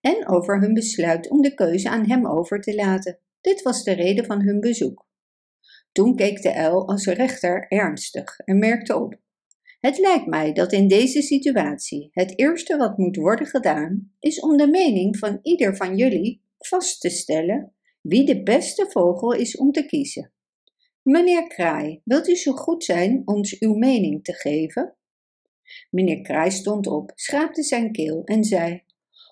en 0.00 0.28
over 0.28 0.60
hun 0.60 0.74
besluit 0.74 1.30
om 1.30 1.42
de 1.42 1.54
keuze 1.54 1.88
aan 1.88 2.08
hem 2.08 2.26
over 2.26 2.60
te 2.60 2.74
laten. 2.74 3.18
Dit 3.40 3.62
was 3.62 3.84
de 3.84 3.92
reden 3.92 4.24
van 4.24 4.42
hun 4.42 4.60
bezoek. 4.60 5.06
Toen 5.92 6.16
keek 6.16 6.42
de 6.42 6.54
uil 6.54 6.88
als 6.88 7.06
rechter 7.06 7.66
ernstig 7.68 8.38
en 8.38 8.58
merkte 8.58 8.96
op. 8.96 9.20
Het 9.80 9.98
lijkt 9.98 10.26
mij 10.26 10.52
dat 10.52 10.72
in 10.72 10.88
deze 10.88 11.22
situatie 11.22 12.08
het 12.12 12.38
eerste 12.38 12.76
wat 12.76 12.98
moet 12.98 13.16
worden 13.16 13.46
gedaan, 13.46 14.12
is 14.20 14.40
om 14.40 14.56
de 14.56 14.68
mening 14.68 15.18
van 15.18 15.38
ieder 15.42 15.76
van 15.76 15.96
jullie 15.96 16.42
vast 16.58 17.00
te 17.00 17.10
stellen 17.10 17.74
wie 18.02 18.24
de 18.24 18.42
beste 18.42 18.90
vogel 18.90 19.32
is 19.32 19.56
om 19.56 19.72
te 19.72 19.86
kiezen. 19.86 20.32
Meneer 21.02 21.46
Kraai, 21.46 22.00
wilt 22.04 22.28
u 22.28 22.36
zo 22.36 22.52
goed 22.52 22.84
zijn 22.84 23.22
ons 23.24 23.58
uw 23.58 23.74
mening 23.74 24.24
te 24.24 24.32
geven? 24.32 24.96
Meneer 25.90 26.20
Kraai 26.20 26.50
stond 26.50 26.86
op, 26.86 27.12
schraapte 27.14 27.62
zijn 27.62 27.92
keel 27.92 28.22
en 28.24 28.44
zei: 28.44 28.82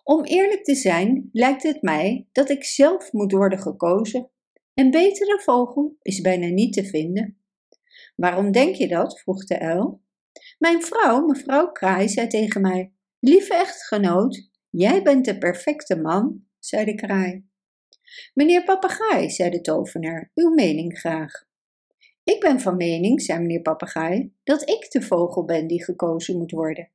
Om 0.05 0.25
eerlijk 0.25 0.65
te 0.65 0.75
zijn, 0.75 1.29
lijkt 1.33 1.63
het 1.63 1.83
mij 1.83 2.29
dat 2.33 2.51
ik 2.51 2.65
zelf 2.65 3.13
moet 3.13 3.33
worden 3.33 3.59
gekozen. 3.59 4.31
Een 4.75 4.91
betere 4.91 5.41
vogel 5.43 5.97
is 6.03 6.21
bijna 6.21 6.47
niet 6.47 6.73
te 6.73 6.85
vinden. 6.85 7.39
Waarom 8.17 8.53
denk 8.53 8.75
je 8.75 8.89
dat? 8.89 9.21
vroeg 9.21 9.45
de 9.45 9.59
uil. 9.59 10.03
Mijn 10.59 10.83
vrouw, 10.83 11.27
mevrouw 11.27 11.73
Kraai, 11.73 12.09
zei 12.09 12.27
tegen 12.27 12.61
mij: 12.61 12.93
Lieve 13.19 13.55
echtgenoot, 13.55 14.51
jij 14.71 15.03
bent 15.03 15.25
de 15.25 15.39
perfecte 15.39 15.97
man, 15.97 16.45
zei 16.59 16.85
de 16.85 16.95
kraai. 16.95 17.50
Meneer 18.35 18.65
Papegaai, 18.65 19.31
zei 19.31 19.51
de 19.51 19.61
tovenaar, 19.61 20.31
uw 20.35 20.55
mening 20.55 20.99
graag. 20.99 21.49
Ik 22.25 22.41
ben 22.41 22.61
van 22.61 22.77
mening, 22.77 23.23
zei 23.23 23.39
meneer 23.39 23.63
Papegaai, 23.63 24.33
dat 24.45 24.69
ik 24.69 24.91
de 24.91 25.03
vogel 25.03 25.45
ben 25.45 25.67
die 25.67 25.85
gekozen 25.85 26.39
moet 26.39 26.51
worden. 26.51 26.91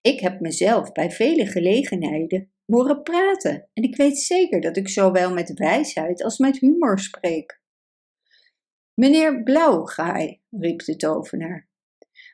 Ik 0.00 0.20
heb 0.20 0.40
mezelf 0.40 0.92
bij 0.92 1.10
vele 1.10 1.46
gelegenheden 1.46 2.52
horen 2.66 3.02
praten 3.02 3.68
en 3.72 3.82
ik 3.82 3.96
weet 3.96 4.18
zeker 4.18 4.60
dat 4.60 4.76
ik 4.76 4.88
zowel 4.88 5.32
met 5.32 5.58
wijsheid 5.58 6.22
als 6.22 6.38
met 6.38 6.58
humor 6.58 6.98
spreek. 6.98 7.60
Meneer 8.94 9.42
Blauwgaai, 9.42 10.40
riep 10.50 10.84
de 10.84 10.96
tovenaar. 10.96 11.68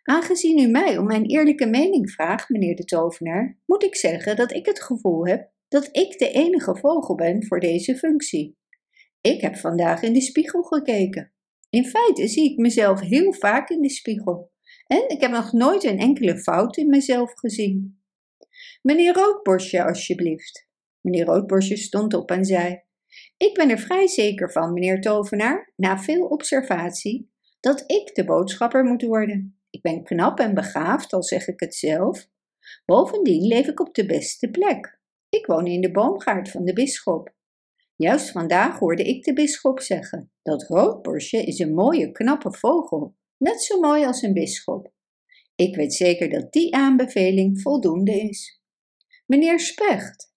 Aangezien 0.03 0.59
u 0.59 0.67
mij 0.67 0.99
om 0.99 1.07
mijn 1.07 1.25
eerlijke 1.25 1.67
mening 1.67 2.11
vraagt, 2.11 2.49
meneer 2.49 2.77
de 2.77 2.85
tovenaar, 2.85 3.59
moet 3.67 3.83
ik 3.83 3.97
zeggen 3.97 4.37
dat 4.37 4.53
ik 4.53 4.67
het 4.67 4.83
gevoel 4.83 5.27
heb 5.27 5.51
dat 5.69 5.89
ik 5.93 6.19
de 6.19 6.31
enige 6.31 6.77
vogel 6.77 7.15
ben 7.15 7.47
voor 7.47 7.61
deze 7.61 7.97
functie. 7.97 8.57
Ik 9.21 9.41
heb 9.41 9.57
vandaag 9.57 10.03
in 10.03 10.13
de 10.13 10.21
spiegel 10.21 10.63
gekeken. 10.63 11.33
In 11.71 11.87
feite 11.87 12.29
zie 12.29 12.51
ik 12.51 12.59
mezelf 12.59 13.01
heel 13.01 13.33
vaak 13.33 13.69
in 13.69 13.81
de 13.81 13.91
spiegel. 13.91 14.53
En 14.87 15.09
ik 15.09 15.21
heb 15.21 15.31
nog 15.31 15.53
nooit 15.53 15.85
een 15.85 15.99
enkele 15.99 16.39
fout 16.39 16.77
in 16.77 16.89
mezelf 16.89 17.33
gezien. 17.35 18.01
Meneer 18.83 19.15
Roodborstje, 19.15 19.85
alsjeblieft. 19.85 20.69
Meneer 21.01 21.25
Roodborstje 21.25 21.77
stond 21.77 22.15
op 22.15 22.31
en 22.31 22.45
zei: 22.45 22.83
Ik 23.37 23.55
ben 23.55 23.71
er 23.71 23.79
vrij 23.79 24.09
zeker 24.09 24.53
van, 24.53 24.73
meneer 24.73 25.01
Tovenaar, 25.01 25.73
na 25.77 25.99
veel 25.99 26.27
observatie, 26.27 27.31
dat 27.61 27.85
ik 27.87 28.15
de 28.15 28.25
boodschapper 28.25 28.85
moet 28.85 29.03
worden. 29.03 29.61
Ik 29.71 29.83
ben 29.83 30.05
knap 30.05 30.39
en 30.39 30.55
begaafd, 30.55 31.13
al 31.13 31.23
zeg 31.23 31.49
ik 31.49 31.61
het 31.61 31.75
zelf. 31.75 32.29
Bovendien 32.85 33.47
leef 33.47 33.67
ik 33.67 33.81
op 33.81 33.95
de 33.95 34.07
beste 34.07 34.51
plek. 34.51 34.96
Ik 35.29 35.47
woon 35.47 35.67
in 35.67 35.81
de 35.81 35.91
boomgaard 35.91 36.51
van 36.51 36.65
de 36.65 36.73
bisschop. 36.73 37.35
Juist 37.97 38.31
vandaag 38.31 38.79
hoorde 38.79 39.03
ik 39.03 39.25
de 39.25 39.33
bisschop 39.33 39.81
zeggen: 39.81 40.33
dat 40.43 40.63
roodborstje 40.63 41.43
is 41.45 41.59
een 41.59 41.75
mooie, 41.75 42.13
knappe 42.13 42.53
vogel, 42.53 43.17
net 43.37 43.63
zo 43.63 43.81
mooi 43.81 44.05
als 44.05 44.23
een 44.23 44.33
bisschop. 44.33 44.93
Ik 45.55 45.77
weet 45.77 45.95
zeker 45.95 46.31
dat 46.31 46.53
die 46.53 46.75
aanbeveling 46.75 47.61
voldoende 47.61 48.21
is. 48.21 48.63
Meneer 49.27 49.61
Specht. 49.61 50.35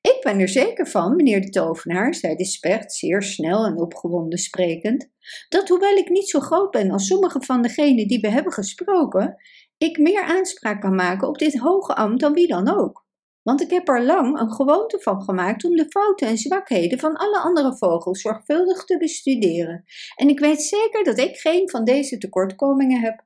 Ik 0.00 0.18
ben 0.22 0.40
er 0.40 0.48
zeker 0.48 0.86
van, 0.86 1.16
meneer 1.16 1.40
de 1.40 1.48
tovenaar, 1.48 2.14
zei 2.14 2.36
de 2.36 2.44
specht 2.44 2.92
zeer 2.92 3.22
snel 3.22 3.66
en 3.66 3.80
opgewonden 3.80 4.38
sprekend, 4.38 5.10
dat 5.48 5.68
hoewel 5.68 5.96
ik 5.96 6.08
niet 6.08 6.28
zo 6.28 6.40
groot 6.40 6.70
ben 6.70 6.90
als 6.90 7.06
sommige 7.06 7.42
van 7.42 7.62
degenen 7.62 8.08
die 8.08 8.20
we 8.20 8.28
hebben 8.28 8.52
gesproken, 8.52 9.36
ik 9.78 9.98
meer 9.98 10.22
aanspraak 10.22 10.80
kan 10.80 10.94
maken 10.94 11.28
op 11.28 11.38
dit 11.38 11.58
hoge 11.58 11.94
ambt 11.94 12.20
dan 12.20 12.32
wie 12.32 12.46
dan 12.46 12.68
ook 12.78 13.03
want 13.44 13.60
ik 13.60 13.70
heb 13.70 13.88
er 13.88 14.04
lang 14.04 14.40
een 14.40 14.52
gewoonte 14.52 15.00
van 15.00 15.22
gemaakt 15.22 15.64
om 15.64 15.76
de 15.76 15.86
fouten 15.88 16.28
en 16.28 16.38
zwakheden 16.38 16.98
van 16.98 17.16
alle 17.16 17.38
andere 17.38 17.76
vogels 17.76 18.20
zorgvuldig 18.20 18.84
te 18.84 18.96
bestuderen. 18.96 19.84
En 20.16 20.28
ik 20.28 20.38
weet 20.38 20.62
zeker 20.62 21.04
dat 21.04 21.18
ik 21.18 21.36
geen 21.36 21.70
van 21.70 21.84
deze 21.84 22.18
tekortkomingen 22.18 23.00
heb. 23.00 23.24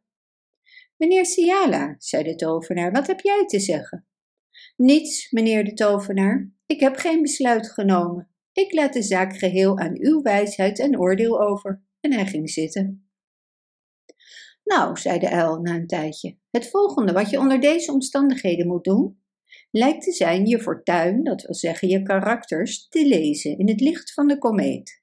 Meneer 0.97 1.27
Siala, 1.27 1.95
zei 1.99 2.23
de 2.23 2.35
tovenaar, 2.35 2.93
wat 2.93 3.07
heb 3.07 3.21
jij 3.21 3.47
te 3.47 3.61
zeggen? 3.61 4.07
Niets, 4.77 5.31
meneer 5.31 5.65
de 5.65 5.73
tovenaar. 5.73 6.53
Ik 6.67 6.81
heb 6.81 6.97
geen 6.97 7.23
besluit 7.23 7.71
genomen. 7.71 8.31
Ik 8.53 8.73
laat 8.73 8.93
de 8.93 9.03
zaak 9.03 9.37
geheel 9.37 9.79
aan 9.79 9.97
uw 9.99 10.23
wijsheid 10.23 10.79
en 10.79 10.99
oordeel 10.99 11.41
over. 11.41 11.83
En 12.01 12.13
hij 12.13 12.27
ging 12.27 12.51
zitten. 12.51 13.11
Nou, 14.65 14.97
zei 14.97 15.19
de 15.19 15.31
uil 15.31 15.61
na 15.61 15.75
een 15.75 15.87
tijdje, 15.87 16.37
het 16.51 16.71
volgende 16.71 17.13
wat 17.13 17.31
je 17.31 17.39
onder 17.39 17.61
deze 17.61 17.93
omstandigheden 17.93 18.67
moet 18.67 18.85
doen, 18.85 19.18
lijkt 19.71 20.03
te 20.03 20.13
zijn 20.13 20.47
je 20.47 20.61
fortuin, 20.61 21.25
dat 21.25 21.43
wil 21.43 21.55
zeggen 21.55 21.89
je 21.89 22.03
karakters, 22.03 22.89
te 22.89 23.07
lezen 23.07 23.59
in 23.59 23.69
het 23.69 23.81
licht 23.81 24.13
van 24.13 24.27
de 24.27 24.39
komeet. 24.39 25.03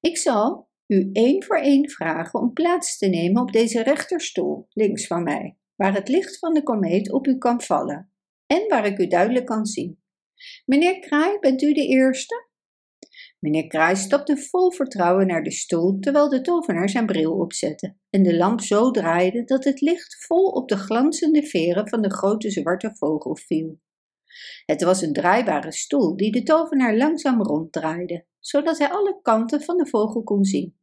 Ik 0.00 0.16
zal 0.16 0.68
u 0.86 1.10
één 1.12 1.44
voor 1.44 1.58
één 1.58 1.90
vragen 1.90 2.40
om 2.40 2.52
plaats 2.52 2.98
te 2.98 3.06
nemen 3.06 3.42
op 3.42 3.52
deze 3.52 3.82
rechterstoel, 3.82 4.66
links 4.70 5.06
van 5.06 5.22
mij, 5.22 5.56
waar 5.76 5.94
het 5.94 6.08
licht 6.08 6.38
van 6.38 6.54
de 6.54 6.62
komeet 6.62 7.12
op 7.12 7.26
u 7.26 7.38
kan 7.38 7.60
vallen 7.60 8.12
en 8.46 8.68
waar 8.68 8.86
ik 8.86 8.98
u 8.98 9.06
duidelijk 9.06 9.46
kan 9.46 9.66
zien. 9.66 10.00
Meneer 10.64 10.98
Kraai, 10.98 11.38
bent 11.38 11.62
u 11.62 11.72
de 11.72 11.86
eerste? 11.86 12.50
Meneer 13.38 13.66
Kraai 13.66 13.96
stapte 13.96 14.36
vol 14.36 14.70
vertrouwen 14.70 15.26
naar 15.26 15.42
de 15.42 15.50
stoel 15.50 15.98
terwijl 15.98 16.28
de 16.28 16.40
tovenaar 16.40 16.88
zijn 16.88 17.06
bril 17.06 17.32
opzette 17.32 17.96
en 18.10 18.22
de 18.22 18.36
lamp 18.36 18.60
zo 18.60 18.90
draaide 18.90 19.44
dat 19.44 19.64
het 19.64 19.80
licht 19.80 20.24
vol 20.26 20.48
op 20.48 20.68
de 20.68 20.76
glanzende 20.76 21.42
veren 21.42 21.88
van 21.88 22.02
de 22.02 22.10
grote 22.10 22.50
zwarte 22.50 22.90
vogel 22.94 23.36
viel. 23.36 23.80
Het 24.64 24.82
was 24.82 25.02
een 25.02 25.12
draaibare 25.12 25.72
stoel 25.72 26.16
die 26.16 26.32
de 26.32 26.42
tovenaar 26.42 26.96
langzaam 26.96 27.42
ronddraaide, 27.42 28.26
zodat 28.38 28.78
hij 28.78 28.90
alle 28.90 29.18
kanten 29.22 29.62
van 29.62 29.76
de 29.76 29.86
vogel 29.86 30.22
kon 30.22 30.44
zien. 30.44 30.76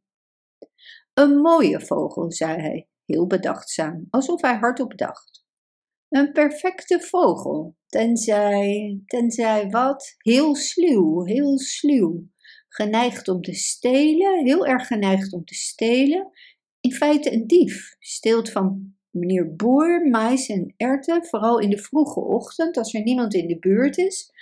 Een 1.14 1.36
mooie 1.36 1.80
vogel, 1.80 2.32
zei 2.32 2.60
hij, 2.60 2.88
heel 3.04 3.26
bedachtzaam, 3.26 4.06
alsof 4.10 4.40
hij 4.40 4.56
hardop 4.56 4.98
dacht. 4.98 5.44
Een 6.08 6.32
perfecte 6.32 7.00
vogel, 7.00 7.76
tenzij, 7.86 9.00
tenzij 9.06 9.70
wat? 9.70 10.14
Heel 10.18 10.54
sluw, 10.54 11.24
heel 11.24 11.58
sluw. 11.58 12.28
Geneigd 12.68 13.28
om 13.28 13.40
te 13.40 13.54
stelen, 13.54 14.44
heel 14.44 14.66
erg 14.66 14.86
geneigd 14.86 15.32
om 15.32 15.44
te 15.44 15.54
stelen. 15.54 16.30
In 16.80 16.92
feite 16.92 17.32
een 17.32 17.46
dief, 17.46 17.96
steelt 17.98 18.50
van 18.50 18.94
meneer 19.10 19.54
Boer, 19.54 20.08
mais 20.08 20.48
en 20.48 20.74
erwten, 20.76 21.24
vooral 21.24 21.58
in 21.58 21.70
de 21.70 21.78
vroege 21.78 22.20
ochtend 22.20 22.76
als 22.76 22.94
er 22.94 23.02
niemand 23.02 23.34
in 23.34 23.46
de 23.46 23.58
buurt 23.58 23.98
is. 23.98 24.32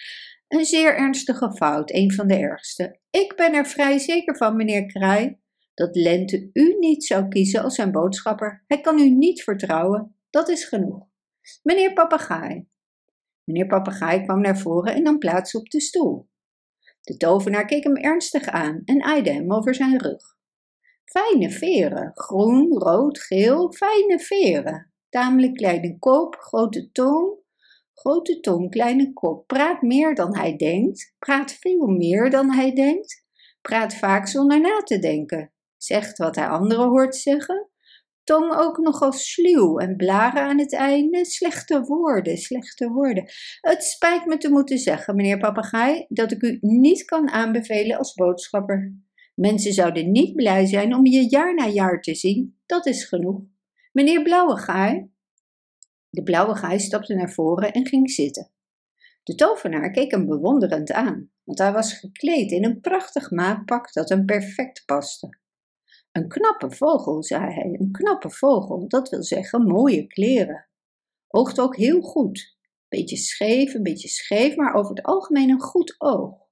Een 0.49 0.65
zeer 0.65 0.97
ernstige 0.97 1.53
fout, 1.53 1.93
een 1.93 2.13
van 2.13 2.27
de 2.27 2.37
ergste. 2.37 2.99
Ik 3.11 3.33
ben 3.37 3.55
er 3.55 3.67
vrij 3.67 3.99
zeker 3.99 4.37
van, 4.37 4.57
meneer 4.57 4.87
Kraai, 4.87 5.39
dat 5.75 5.97
Lente 5.97 6.51
u 6.53 6.77
niet 6.79 7.05
zou 7.05 7.29
kiezen 7.29 7.63
als 7.63 7.75
zijn 7.75 7.93
boodschapper. 7.93 8.65
Hij 8.67 8.81
kan 8.81 8.99
u 8.99 9.11
niet 9.11 9.43
vertrouwen, 9.43 10.17
dat 10.31 10.49
is 10.49 10.65
genoeg. 10.65 11.07
Meneer 11.63 11.93
Papegaai. 11.93 12.67
Meneer 13.45 13.67
Papegaai 13.67 14.23
kwam 14.23 14.41
naar 14.41 14.59
voren 14.59 14.95
en 14.95 15.03
nam 15.03 15.19
plaats 15.19 15.55
op 15.55 15.71
de 15.71 15.81
stoel. 15.81 16.29
De 17.01 17.17
tovenaar 17.17 17.65
keek 17.65 17.85
hem 17.85 17.97
ernstig 17.97 18.47
aan 18.47 18.83
en 18.85 19.03
aaide 19.03 19.33
hem 19.33 19.53
over 19.53 19.75
zijn 19.75 19.99
rug. 19.99 20.38
Fijne 21.09 21.51
veren, 21.51 22.11
groen, 22.15 22.79
rood, 22.79 23.19
geel, 23.19 23.73
fijne 23.73 24.19
veren. 24.19 24.93
Tamelijk 25.09 25.55
kleine 25.55 25.99
kop, 25.99 26.37
grote 26.37 26.93
tong, 26.93 27.37
grote 27.95 28.41
tong, 28.41 28.71
kleine 28.71 29.13
kop. 29.13 29.47
Praat 29.47 29.83
meer 29.83 30.15
dan 30.15 30.37
hij 30.37 30.57
denkt, 30.57 31.15
praat 31.19 31.53
veel 31.53 31.87
meer 31.87 32.31
dan 32.31 32.53
hij 32.53 32.75
denkt, 32.75 33.25
praat 33.61 33.95
vaak 33.95 34.27
zonder 34.27 34.61
na 34.61 34.83
te 34.83 34.99
denken. 34.99 35.53
Zegt 35.77 36.19
wat 36.19 36.37
hij 36.37 36.49
anderen 36.49 36.89
hoort 36.89 37.17
zeggen, 37.17 37.69
tong 38.25 38.55
ook 38.57 38.79
nogal 38.79 39.13
sluw 39.13 39.79
en 39.79 39.97
blaren 39.97 40.43
aan 40.43 40.59
het 40.59 40.75
einde. 40.75 41.25
Slechte 41.25 41.81
woorden, 41.81 42.39
slechte 42.39 42.89
woorden. 42.89 43.25
Het 43.61 43.83
spijt 43.83 44.27
me 44.27 44.37
te 44.37 44.51
moeten 44.51 44.79
zeggen, 44.79 45.17
meneer 45.17 45.39
Papegaai, 45.39 46.05
dat 46.09 46.33
ik 46.33 46.43
u 46.43 46.59
niet 46.61 47.05
kan 47.05 47.29
aanbevelen 47.29 47.99
als 47.99 48.15
boodschapper. 48.15 49.08
Mensen 49.39 49.73
zouden 49.73 50.11
niet 50.11 50.35
blij 50.35 50.67
zijn 50.67 50.95
om 50.95 51.07
je 51.07 51.29
jaar 51.29 51.55
na 51.55 51.67
jaar 51.67 52.01
te 52.01 52.15
zien. 52.15 52.59
Dat 52.67 52.87
is 52.87 53.05
genoeg. 53.05 53.41
Meneer 53.93 54.23
Blauwegaai. 54.23 55.11
De 56.11 56.23
Blauwegaai 56.23 56.79
stapte 56.79 57.15
naar 57.15 57.31
voren 57.31 57.73
en 57.73 57.87
ging 57.87 58.11
zitten. 58.11 58.51
De 59.23 59.35
tovenaar 59.35 59.91
keek 59.91 60.11
hem 60.11 60.27
bewonderend 60.27 60.93
aan, 60.93 61.31
want 61.45 61.59
hij 61.59 61.73
was 61.73 61.93
gekleed 61.93 62.51
in 62.51 62.65
een 62.65 62.81
prachtig 62.81 63.31
maatpak 63.31 63.93
dat 63.93 64.09
hem 64.09 64.25
perfect 64.25 64.83
paste. 64.87 65.39
Een 66.13 66.29
knappe 66.29 66.71
vogel, 66.71 67.23
zei 67.23 67.53
hij, 67.53 67.77
een 67.79 67.93
knappe 67.93 68.31
vogel, 68.31 68.89
dat 68.89 69.09
wil 69.09 69.23
zeggen 69.23 69.63
mooie 69.63 70.07
kleren. 70.07 70.69
Oogt 71.29 71.61
ook 71.61 71.77
heel 71.77 72.01
goed. 72.01 72.57
Beetje 72.89 73.17
scheef, 73.17 73.75
een 73.75 73.83
beetje 73.83 74.09
scheef, 74.09 74.57
maar 74.57 74.75
over 74.75 74.95
het 74.95 75.05
algemeen 75.05 75.51
een 75.51 75.61
goed 75.61 75.95
oog. 75.99 76.48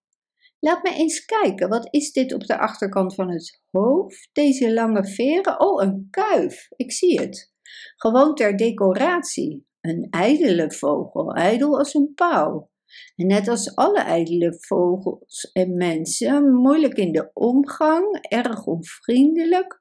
Laat 0.66 0.82
me 0.82 0.94
eens 0.94 1.24
kijken, 1.24 1.68
wat 1.68 1.88
is 1.90 2.12
dit 2.12 2.34
op 2.34 2.46
de 2.46 2.58
achterkant 2.58 3.14
van 3.14 3.30
het 3.30 3.62
hoofd? 3.70 4.28
Deze 4.32 4.72
lange 4.72 5.04
veren? 5.04 5.60
Oh, 5.60 5.82
een 5.82 6.06
kuif, 6.10 6.68
ik 6.76 6.92
zie 6.92 7.20
het. 7.20 7.52
Gewoon 7.96 8.34
ter 8.34 8.56
decoratie. 8.56 9.66
Een 9.80 10.06
ijdele 10.10 10.72
vogel, 10.72 11.34
ijdel 11.34 11.78
als 11.78 11.94
een 11.94 12.12
pauw. 12.14 12.70
En 13.16 13.26
net 13.26 13.48
als 13.48 13.74
alle 13.74 14.00
ijdele 14.00 14.56
vogels 14.60 15.50
en 15.52 15.76
mensen, 15.76 16.54
moeilijk 16.54 16.94
in 16.94 17.12
de 17.12 17.30
omgang, 17.32 18.26
erg 18.28 18.64
onvriendelijk, 18.64 19.80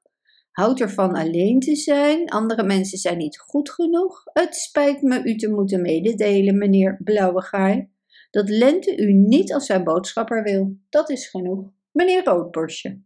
houdt 0.50 0.80
ervan 0.80 1.14
alleen 1.14 1.60
te 1.60 1.76
zijn, 1.76 2.28
andere 2.28 2.62
mensen 2.62 2.98
zijn 2.98 3.18
niet 3.18 3.38
goed 3.38 3.70
genoeg. 3.70 4.22
Het 4.24 4.54
spijt 4.54 5.02
me 5.02 5.22
u 5.24 5.36
te 5.36 5.50
moeten 5.50 5.82
mededelen, 5.82 6.58
meneer 6.58 7.00
Blauwegaai, 7.04 7.88
dat 8.36 8.48
Lente 8.48 8.96
u 8.96 9.12
niet 9.12 9.52
als 9.52 9.66
zijn 9.66 9.84
boodschapper 9.84 10.42
wil. 10.42 10.76
Dat 10.88 11.10
is 11.10 11.28
genoeg, 11.28 11.72
meneer 11.90 12.24
Roodborstje. 12.24 13.02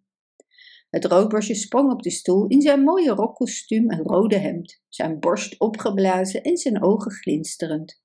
Het 0.89 1.05
roodborstje 1.05 1.55
sprong 1.55 1.93
op 1.93 2.03
de 2.03 2.11
stoel 2.11 2.47
in 2.47 2.61
zijn 2.61 2.83
mooie 2.83 3.11
rokkostuum 3.11 3.91
en 3.91 4.03
rode 4.03 4.37
hemd, 4.37 4.83
zijn 4.89 5.21
borst 5.21 5.61
opgeblazen 5.61 6.43
en 6.43 6.57
zijn 6.57 6.83
ogen 6.83 7.13
glinsterend. 7.13 8.03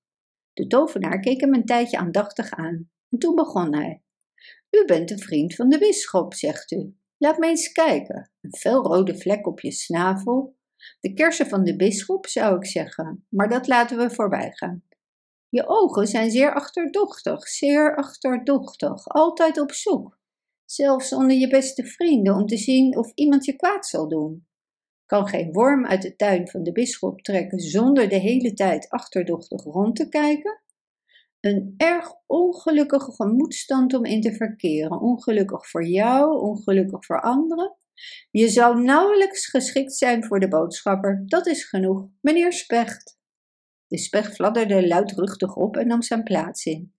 De 0.54 0.68
tovenaar 0.68 1.20
keek 1.20 1.42
hem 1.42 1.54
een 1.54 1.66
tijdje 1.66 1.98
aandachtig 1.98 2.52
aan 2.52 2.90
en 3.10 3.18
toen 3.18 3.36
begon 3.36 3.76
hij. 3.76 4.02
U 4.70 4.86
bent 4.86 5.12
een 5.12 5.20
vriend 5.20 5.56
van 5.56 5.70
de 5.70 5.78
bisschop, 5.78 6.34
zegt 6.34 6.72
u. 6.72 6.96
Laat 7.18 7.38
me 7.38 7.48
eens 7.48 7.72
kijken. 7.72 8.32
Een 8.42 8.56
felrode 8.56 9.18
vlek 9.18 9.48
op 9.48 9.60
je 9.60 9.72
snavel. 9.72 10.58
De 11.00 11.14
kersen 11.14 11.48
van 11.48 11.64
de 11.64 11.76
bisschop, 11.76 12.28
zou 12.28 12.56
ik 12.56 12.66
zeggen, 12.66 13.26
maar 13.30 13.50
dat 13.50 13.68
laten 13.68 13.98
we 13.98 14.10
voorbij 14.10 14.52
gaan. 14.52 14.84
Je 15.56 15.68
ogen 15.68 16.08
zijn 16.08 16.32
zeer 16.32 16.54
achterdochtig, 16.54 17.48
zeer 17.48 17.96
achterdochtig, 17.96 19.08
altijd 19.08 19.60
op 19.60 19.72
zoek. 19.72 20.20
Zelfs 20.66 21.14
onder 21.14 21.36
je 21.36 21.48
beste 21.48 21.86
vrienden 21.86 22.36
om 22.36 22.46
te 22.46 22.58
zien 22.58 22.98
of 22.98 23.12
iemand 23.14 23.46
je 23.46 23.56
kwaad 23.56 23.86
zal 23.86 24.08
doen. 24.08 24.48
Kan 25.06 25.28
geen 25.28 25.52
worm 25.52 25.86
uit 25.86 26.02
de 26.02 26.16
tuin 26.16 26.48
van 26.48 26.64
de 26.64 26.72
bisschop 26.72 27.22
trekken 27.22 27.60
zonder 27.60 28.10
de 28.10 28.16
hele 28.16 28.54
tijd 28.54 28.90
achterdochtig 28.90 29.64
rond 29.64 29.96
te 29.96 30.10
kijken? 30.10 30.62
Een 31.40 31.74
erg 31.78 32.14
ongelukkige 32.26 33.12
gemoedstand 33.12 33.94
om 33.94 34.06
in 34.06 34.22
te 34.22 34.34
verkeren. 34.34 35.02
Ongelukkig 35.02 35.70
voor 35.70 35.86
jou, 35.86 36.40
ongelukkig 36.40 37.06
voor 37.06 37.22
anderen. 37.22 37.78
Je 38.32 38.48
zou 38.48 38.82
nauwelijks 38.82 39.46
geschikt 39.50 39.94
zijn 39.94 40.24
voor 40.26 40.40
de 40.40 40.48
boodschapper. 40.48 41.24
Dat 41.26 41.48
is 41.48 41.64
genoeg, 41.64 42.08
meneer 42.22 42.54
Specht. 42.54 43.15
De 43.96 44.02
specht 44.02 44.36
fladderde 44.36 44.88
luidruchtig 44.88 45.56
op 45.56 45.78
en 45.78 45.88
nam 45.88 46.02
zijn 46.02 46.24
plaats 46.24 46.66
in. 46.66 46.94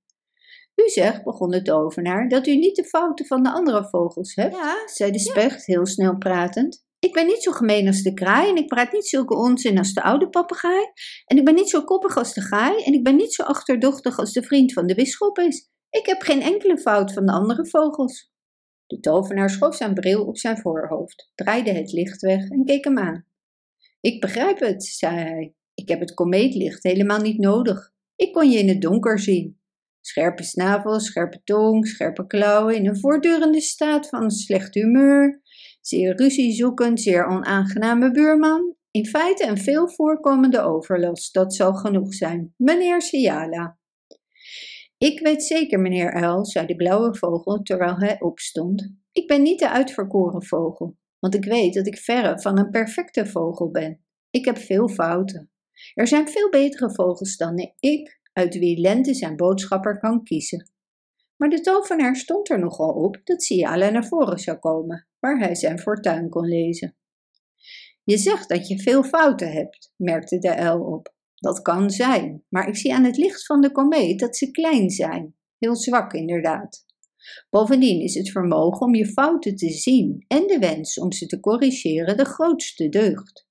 U 0.74 0.88
zegt, 0.88 1.24
begon 1.24 1.50
de 1.50 1.62
tovenaar, 1.62 2.28
dat 2.28 2.46
u 2.46 2.56
niet 2.56 2.76
de 2.76 2.84
fouten 2.84 3.26
van 3.26 3.42
de 3.42 3.52
andere 3.52 3.88
vogels 3.88 4.34
hebt. 4.34 4.54
Ja, 4.54 4.88
zei 4.88 5.10
de 5.10 5.18
specht, 5.18 5.66
heel 5.66 5.86
snel 5.86 6.16
pratend. 6.16 6.84
Ik 6.98 7.12
ben 7.12 7.26
niet 7.26 7.42
zo 7.42 7.52
gemeen 7.52 7.86
als 7.86 8.02
de 8.02 8.14
kraai 8.14 8.48
en 8.48 8.56
ik 8.56 8.66
praat 8.66 8.92
niet 8.92 9.06
zulke 9.06 9.34
onzin 9.34 9.78
als 9.78 9.92
de 9.92 10.02
oude 10.02 10.28
papegaai. 10.28 10.86
En 11.26 11.36
ik 11.36 11.44
ben 11.44 11.54
niet 11.54 11.70
zo 11.70 11.84
koppig 11.84 12.16
als 12.16 12.34
de 12.34 12.40
gaai 12.40 12.82
en 12.82 12.92
ik 12.92 13.04
ben 13.04 13.16
niet 13.16 13.34
zo 13.34 13.42
achterdochtig 13.42 14.18
als 14.18 14.32
de 14.32 14.42
vriend 14.42 14.72
van 14.72 14.86
de 14.86 14.94
bisschop 14.94 15.38
is. 15.38 15.70
Ik 15.90 16.06
heb 16.06 16.22
geen 16.22 16.42
enkele 16.42 16.78
fout 16.78 17.12
van 17.12 17.26
de 17.26 17.32
andere 17.32 17.66
vogels. 17.66 18.32
De 18.86 19.00
tovenaar 19.00 19.50
schoof 19.50 19.74
zijn 19.74 19.94
bril 19.94 20.24
op 20.24 20.38
zijn 20.38 20.58
voorhoofd, 20.58 21.30
draaide 21.34 21.72
het 21.72 21.92
licht 21.92 22.20
weg 22.20 22.48
en 22.48 22.64
keek 22.64 22.84
hem 22.84 22.98
aan. 22.98 23.26
Ik 24.00 24.20
begrijp 24.20 24.58
het, 24.58 24.84
zei 24.84 25.16
hij. 25.16 25.54
Ik 25.76 25.88
heb 25.88 26.00
het 26.00 26.14
komeetlicht 26.14 26.82
helemaal 26.82 27.20
niet 27.20 27.38
nodig. 27.38 27.92
Ik 28.16 28.32
kon 28.32 28.50
je 28.50 28.58
in 28.58 28.68
het 28.68 28.80
donker 28.80 29.18
zien. 29.18 29.60
Scherpe 30.00 30.42
snavel, 30.42 31.00
scherpe 31.00 31.40
tong, 31.44 31.86
scherpe 31.86 32.26
klauwen, 32.26 32.76
in 32.76 32.86
een 32.86 32.98
voortdurende 32.98 33.60
staat 33.60 34.08
van 34.08 34.30
slecht 34.30 34.74
humeur, 34.74 35.40
zeer 35.80 36.16
ruziezoekend, 36.16 37.00
zeer 37.00 37.26
onaangename 37.26 38.10
buurman. 38.10 38.76
In 38.90 39.06
feite 39.06 39.46
een 39.46 39.58
veel 39.58 39.88
voorkomende 39.88 40.60
overlast, 40.60 41.34
dat 41.34 41.54
zal 41.54 41.74
genoeg 41.74 42.14
zijn. 42.14 42.54
Meneer 42.56 43.02
Siala. 43.02 43.78
Ik 44.98 45.20
weet 45.20 45.42
zeker, 45.42 45.80
meneer 45.80 46.12
Uil, 46.12 46.44
zei 46.44 46.66
de 46.66 46.76
blauwe 46.76 47.16
vogel 47.16 47.62
terwijl 47.62 47.96
hij 47.98 48.20
opstond. 48.20 48.94
Ik 49.12 49.26
ben 49.26 49.42
niet 49.42 49.58
de 49.58 49.70
uitverkoren 49.70 50.44
vogel, 50.44 50.96
want 51.18 51.34
ik 51.34 51.44
weet 51.44 51.74
dat 51.74 51.86
ik 51.86 51.98
verre 51.98 52.40
van 52.40 52.58
een 52.58 52.70
perfecte 52.70 53.26
vogel 53.26 53.70
ben. 53.70 54.04
Ik 54.30 54.44
heb 54.44 54.58
veel 54.58 54.88
fouten. 54.88 55.50
Er 55.94 56.06
zijn 56.06 56.28
veel 56.28 56.50
betere 56.50 56.94
vogels 56.94 57.36
dan 57.36 57.58
ik, 57.78 58.20
uit 58.32 58.58
wie 58.58 58.80
Lente 58.80 59.14
zijn 59.14 59.36
boodschapper 59.36 59.98
kan 59.98 60.22
kiezen. 60.22 60.70
Maar 61.36 61.48
de 61.48 61.60
tovenaar 61.60 62.16
stond 62.16 62.50
er 62.50 62.58
nogal 62.58 62.92
op 62.92 63.20
dat 63.24 63.42
Siala 63.42 63.90
naar 63.90 64.06
voren 64.06 64.38
zou 64.38 64.58
komen, 64.58 65.08
waar 65.18 65.38
hij 65.38 65.54
zijn 65.54 65.78
fortuin 65.78 66.28
kon 66.28 66.48
lezen. 66.48 66.96
Je 68.04 68.18
zegt 68.18 68.48
dat 68.48 68.68
je 68.68 68.82
veel 68.82 69.02
fouten 69.02 69.52
hebt, 69.52 69.92
merkte 69.96 70.38
de 70.38 70.54
uil 70.54 70.80
op. 70.80 71.14
Dat 71.34 71.62
kan 71.62 71.90
zijn, 71.90 72.44
maar 72.48 72.68
ik 72.68 72.76
zie 72.76 72.94
aan 72.94 73.04
het 73.04 73.16
licht 73.16 73.46
van 73.46 73.60
de 73.60 73.72
komeet 73.72 74.18
dat 74.18 74.36
ze 74.36 74.50
klein 74.50 74.90
zijn. 74.90 75.34
Heel 75.58 75.76
zwak 75.76 76.12
inderdaad. 76.12 76.84
Bovendien 77.50 78.00
is 78.00 78.14
het 78.14 78.30
vermogen 78.30 78.86
om 78.86 78.94
je 78.94 79.06
fouten 79.06 79.56
te 79.56 79.70
zien 79.70 80.24
en 80.28 80.46
de 80.46 80.58
wens 80.58 80.98
om 80.98 81.12
ze 81.12 81.26
te 81.26 81.40
corrigeren 81.40 82.16
de 82.16 82.24
grootste 82.24 82.88
deugd. 82.88 83.45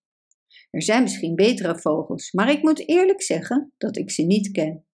Er 0.76 0.82
zijn 0.82 1.02
misschien 1.02 1.36
betere 1.36 1.80
vogels, 1.80 2.32
maar 2.32 2.52
ik 2.52 2.62
moet 2.62 2.88
eerlijk 2.88 3.22
zeggen 3.22 3.74
dat 3.78 3.98
ik 3.98 4.12
ze 4.12 4.22
niet 4.22 4.52
ken. 4.52 4.86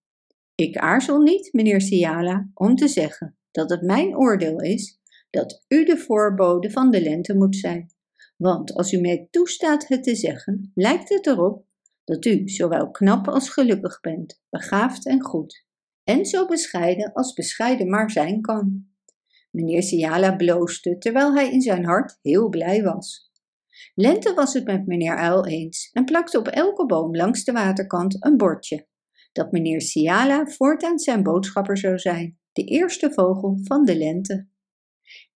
Ik 0.55 0.77
aarzel 0.77 1.19
niet, 1.19 1.53
meneer 1.53 1.81
Siala, 1.81 2.49
om 2.53 2.75
te 2.75 2.87
zeggen 2.87 3.37
dat 3.51 3.69
het 3.69 3.81
mijn 3.81 4.17
oordeel 4.17 4.59
is 4.59 4.99
dat 5.29 5.65
u 5.67 5.85
de 5.85 5.97
voorbode 5.97 6.71
van 6.71 6.91
de 6.91 7.01
lente 7.01 7.35
moet 7.35 7.55
zijn. 7.55 7.93
Want 8.37 8.73
als 8.73 8.91
u 8.91 8.99
mij 8.99 9.27
toestaat 9.31 9.87
het 9.87 10.03
te 10.03 10.15
zeggen, 10.15 10.71
lijkt 10.75 11.09
het 11.09 11.27
erop 11.27 11.65
dat 12.03 12.25
u 12.25 12.49
zowel 12.49 12.91
knap 12.91 13.27
als 13.27 13.49
gelukkig 13.49 13.99
bent, 13.99 14.41
begaafd 14.49 15.07
en 15.07 15.21
goed, 15.21 15.65
en 16.03 16.25
zo 16.25 16.45
bescheiden 16.45 17.13
als 17.13 17.33
bescheiden 17.33 17.89
maar 17.89 18.11
zijn 18.11 18.41
kan. 18.41 18.85
Meneer 19.51 19.83
Siala 19.83 20.35
bloosde, 20.35 20.97
terwijl 20.97 21.33
hij 21.33 21.51
in 21.51 21.61
zijn 21.61 21.85
hart 21.85 22.17
heel 22.21 22.49
blij 22.49 22.83
was. 22.83 23.30
Lente 23.93 24.33
was 24.33 24.53
het 24.53 24.65
met 24.65 24.87
meneer 24.87 25.17
Uil 25.17 25.45
eens 25.45 25.89
en 25.91 26.05
plakte 26.05 26.37
op 26.39 26.47
elke 26.47 26.85
boom 26.85 27.15
langs 27.15 27.43
de 27.43 27.51
waterkant 27.51 28.25
een 28.25 28.37
bordje 28.37 28.89
dat 29.31 29.51
meneer 29.51 29.81
Siala 29.81 30.45
voortaan 30.45 30.99
zijn 30.99 31.23
boodschapper 31.23 31.77
zou 31.77 31.97
zijn, 31.97 32.39
de 32.51 32.63
eerste 32.63 33.11
vogel 33.13 33.59
van 33.63 33.85
de 33.85 33.97
lente. 33.97 34.47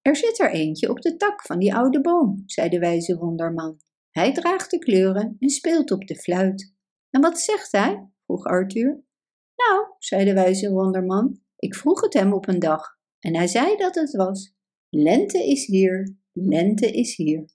Er 0.02 0.16
zit 0.16 0.40
er 0.40 0.52
eentje 0.52 0.90
op 0.90 1.02
de 1.02 1.16
tak 1.16 1.42
van 1.42 1.60
die 1.60 1.76
oude 1.76 2.02
boom, 2.02 2.44
zei 2.46 2.70
de 2.70 2.80
wijze 2.80 3.18
wonderman. 3.18 3.80
Hij 4.12 4.34
draagt 4.34 4.72
de 4.72 4.80
kleuren 4.80 5.36
en 5.40 5.50
speelt 5.50 5.92
op 5.92 6.08
de 6.08 6.16
fluit. 6.16 6.74
En 7.10 7.22
wat 7.22 7.40
zegt 7.40 7.72
hij? 7.72 8.10
vroeg 8.26 8.44
Arthur. 8.44 9.04
Nou, 9.56 9.86
zei 10.00 10.26
de 10.26 10.34
wijze 10.34 10.72
wonderman, 10.72 11.40
ik 11.56 11.76
vroeg 11.76 12.02
het 12.02 12.14
hem 12.14 12.34
op 12.34 12.48
een 12.48 12.60
dag 12.60 12.98
en 13.20 13.36
hij 13.36 13.48
zei 13.48 13.78
dat 13.78 13.96
het 13.96 14.12
was. 14.16 14.54
Lente 14.90 15.48
is 15.48 15.66
hier, 15.66 16.16
lente 16.32 16.92
is 16.92 17.16
hier. 17.16 17.55